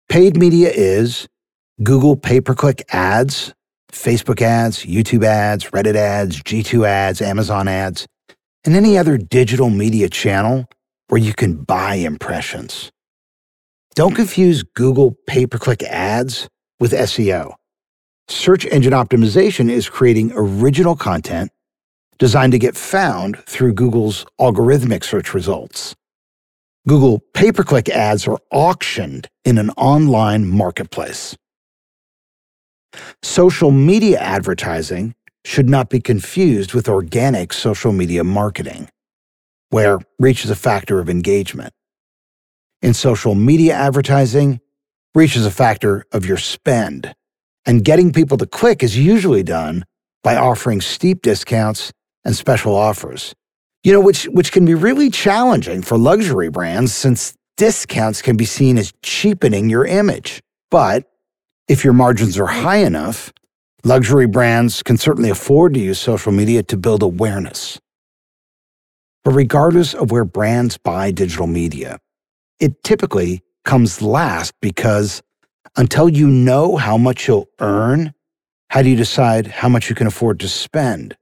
Paid 0.10 0.38
media 0.38 0.72
is 0.74 1.28
Google 1.84 2.16
pay 2.16 2.40
per 2.40 2.56
click 2.56 2.82
ads, 2.94 3.54
Facebook 3.92 4.42
ads, 4.42 4.86
YouTube 4.86 5.26
ads, 5.26 5.66
Reddit 5.72 5.96
ads, 5.96 6.42
G2 6.44 6.88
ads, 6.88 7.22
Amazon 7.22 7.68
ads, 7.68 8.08
and 8.64 8.74
any 8.74 8.98
other 8.98 9.18
digital 9.18 9.70
media 9.70 10.08
channel 10.08 10.66
where 11.10 11.20
you 11.20 11.34
can 11.34 11.58
buy 11.58 11.96
impressions. 11.96 12.90
Don't 13.96 14.16
confuse 14.16 14.64
Google 14.64 15.18
pay 15.28 15.46
per 15.46 15.58
click 15.58 15.84
ads 15.84 16.48
with 16.80 16.94
SEO. 16.94 17.56
Search 18.30 18.66
engine 18.66 18.94
optimization 18.94 19.70
is 19.70 19.90
creating 19.90 20.32
original 20.36 20.96
content 20.96 21.52
designed 22.18 22.54
to 22.54 22.60
get 22.60 22.78
found 22.78 23.40
through 23.40 23.74
Google's 23.74 24.26
algorithmic 24.40 25.04
search 25.04 25.34
results. 25.34 25.96
Google 26.88 27.20
pay 27.34 27.52
per 27.52 27.66
click 27.66 27.90
ads 27.90 28.28
are 28.30 28.40
auctioned 28.50 29.28
in 29.44 29.58
an 29.58 29.72
online 29.72 30.48
marketplace. 30.50 31.36
Social 33.22 33.72
media 33.72 34.18
advertising 34.20 35.14
should 35.44 35.70
not 35.70 35.90
be 35.90 36.00
confused 36.00 36.74
with 36.74 36.88
organic 36.88 37.52
social 37.52 37.92
media 37.92 38.24
marketing, 38.24 38.88
where 39.70 40.00
reach 40.18 40.46
is 40.46 40.50
a 40.50 40.56
factor 40.56 41.00
of 41.00 41.10
engagement. 41.10 41.74
In 42.82 42.94
social 42.94 43.36
media 43.36 43.74
advertising, 43.74 44.62
reach 45.14 45.36
is 45.36 45.46
a 45.46 45.52
factor 45.52 46.06
of 46.14 46.26
your 46.26 46.38
spend, 46.38 47.14
and 47.66 47.84
getting 47.84 48.14
people 48.14 48.38
to 48.38 48.46
click 48.46 48.82
is 48.82 48.98
usually 48.98 49.44
done 49.44 49.84
by 50.24 50.38
offering 50.38 50.80
steep 50.80 51.22
discounts 51.22 51.92
and 52.24 52.34
special 52.34 52.76
offers. 52.76 53.36
You 53.88 53.94
know, 53.94 54.02
which, 54.02 54.26
which 54.26 54.52
can 54.52 54.66
be 54.66 54.74
really 54.74 55.10
challenging 55.10 55.82
for 55.82 55.98
luxury 55.98 56.50
brands 56.50 56.94
since 56.94 57.38
discounts 57.56 58.22
can 58.22 58.36
be 58.36 58.44
seen 58.44 58.78
as 58.78 58.92
cheapening 59.02 59.70
your 59.70 59.86
image. 59.86 60.42
But 60.70 61.10
if 61.70 61.86
your 61.86 61.94
margins 61.94 62.38
are 62.38 62.48
high 62.48 62.80
enough, 62.80 63.32
luxury 63.86 64.28
brands 64.28 64.84
can 64.84 64.98
certainly 64.98 65.30
afford 65.30 65.74
to 65.76 65.80
use 65.80 66.00
social 66.00 66.34
media 66.34 66.64
to 66.64 66.76
build 66.76 67.02
awareness. 67.02 67.80
But 69.24 69.32
regardless 69.32 69.94
of 69.94 70.12
where 70.12 70.26
brands 70.26 70.78
buy 70.78 71.12
digital 71.12 71.48
media, 71.48 71.98
it 72.60 72.84
typically 72.84 73.42
comes 73.64 74.02
last 74.02 74.54
because 74.62 75.24
until 75.78 76.10
you 76.10 76.28
know 76.28 76.76
how 76.76 76.98
much 76.98 77.26
you'll 77.26 77.48
earn, 77.62 78.14
how 78.70 78.82
do 78.82 78.90
you 78.90 78.98
decide 78.98 79.48
how 79.48 79.70
much 79.70 79.88
you 79.90 79.96
can 79.96 80.08
afford 80.08 80.42
to 80.42 80.50
spend? 80.50 81.16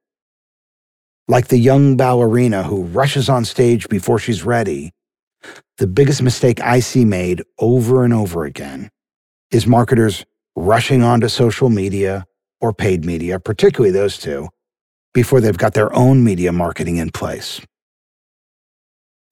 Like 1.27 1.47
the 1.47 1.57
young 1.57 1.97
ballerina 1.97 2.63
who 2.63 2.83
rushes 2.83 3.29
on 3.29 3.45
stage 3.45 3.89
before 3.89 4.19
she's 4.19 4.43
ready, 4.43 4.91
the 5.77 5.87
biggest 5.87 6.21
mistake 6.21 6.61
I 6.61 6.79
see 6.79 7.03
made 7.03 7.41
over 7.57 8.03
and 8.03 8.13
over 8.13 8.45
again 8.45 8.89
is 9.49 9.65
marketers 9.65 10.23
rushing 10.55 11.01
onto 11.01 11.27
social 11.27 11.69
media 11.69 12.25
or 12.61 12.73
paid 12.73 13.05
media, 13.05 13.39
particularly 13.39 13.91
those 13.91 14.17
two, 14.19 14.49
before 15.13 15.41
they've 15.41 15.57
got 15.57 15.73
their 15.73 15.93
own 15.95 16.23
media 16.23 16.51
marketing 16.51 16.97
in 16.97 17.09
place. 17.09 17.59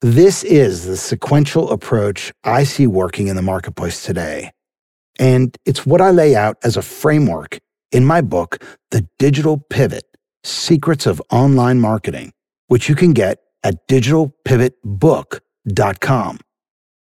This 0.02 0.42
is 0.42 0.84
the 0.84 0.96
sequential 0.96 1.70
approach 1.70 2.32
I 2.42 2.64
see 2.64 2.86
working 2.86 3.28
in 3.28 3.36
the 3.36 3.42
marketplace 3.42 4.02
today. 4.04 4.50
And 5.18 5.56
it's 5.64 5.86
what 5.86 6.00
I 6.00 6.10
lay 6.10 6.34
out 6.34 6.56
as 6.64 6.76
a 6.76 6.82
framework 6.82 7.60
in 7.92 8.04
my 8.04 8.20
book, 8.20 8.62
The 8.90 9.08
Digital 9.18 9.58
Pivot 9.70 10.04
Secrets 10.44 11.06
of 11.06 11.20
Online 11.30 11.80
Marketing, 11.80 12.32
which 12.68 12.88
you 12.88 12.94
can 12.94 13.12
get 13.12 13.40
at 13.62 13.86
digitalpivotbook.com. 13.88 16.38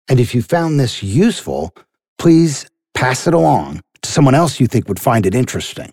And 0.08 0.20
if 0.20 0.34
you 0.34 0.42
found 0.42 0.78
this 0.78 1.02
useful, 1.02 1.74
please 2.18 2.66
pass 2.92 3.26
it 3.26 3.34
along 3.34 3.80
to 4.02 4.10
someone 4.10 4.34
else 4.34 4.60
you 4.60 4.66
think 4.66 4.88
would 4.88 5.00
find 5.00 5.26
it 5.26 5.34
interesting. 5.34 5.90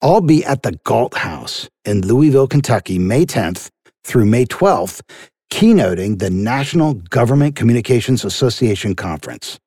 I'll 0.00 0.20
be 0.20 0.44
at 0.44 0.62
the 0.62 0.78
Galt 0.84 1.14
House 1.14 1.68
in 1.84 2.06
Louisville, 2.06 2.46
Kentucky, 2.46 2.98
May 2.98 3.26
10th 3.26 3.68
through 4.04 4.24
May 4.24 4.46
12th, 4.46 5.02
keynoting 5.50 6.20
the 6.20 6.30
National 6.30 6.94
Government 6.94 7.56
Communications 7.56 8.24
Association 8.24 8.94
Conference. 8.94 9.58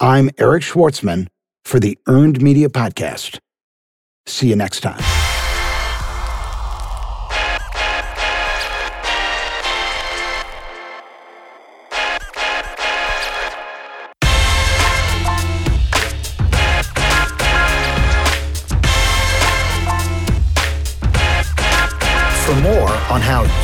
I'm 0.00 0.30
Eric 0.38 0.62
Schwartzman 0.62 1.28
for 1.64 1.78
the 1.78 1.96
Earned 2.08 2.42
Media 2.42 2.68
Podcast. 2.68 3.38
See 4.26 4.48
you 4.48 4.56
next 4.56 4.80
time. 4.80 5.19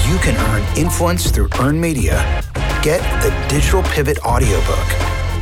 You 0.08 0.16
can 0.18 0.36
earn 0.48 0.62
influence 0.78 1.30
through 1.30 1.48
earned 1.58 1.80
media, 1.80 2.42
get 2.80 3.00
the 3.22 3.30
Digital 3.48 3.82
Pivot 3.82 4.18
audiobook 4.24 4.86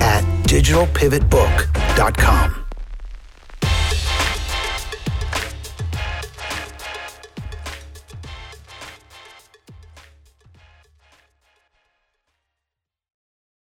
at 0.00 0.24
digitalpivotbook.com. 0.44 2.63